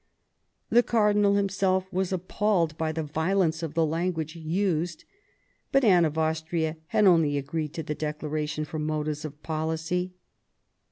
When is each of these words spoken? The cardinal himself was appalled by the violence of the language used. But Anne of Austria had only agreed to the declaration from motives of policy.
The 0.71 0.81
cardinal 0.81 1.35
himself 1.35 1.85
was 1.93 2.11
appalled 2.11 2.75
by 2.75 2.91
the 2.91 3.03
violence 3.03 3.61
of 3.61 3.75
the 3.75 3.85
language 3.85 4.35
used. 4.35 5.05
But 5.71 5.83
Anne 5.83 6.05
of 6.05 6.17
Austria 6.17 6.77
had 6.87 7.05
only 7.05 7.37
agreed 7.37 7.75
to 7.75 7.83
the 7.83 7.93
declaration 7.93 8.65
from 8.65 8.83
motives 8.87 9.25
of 9.25 9.43
policy. 9.43 10.13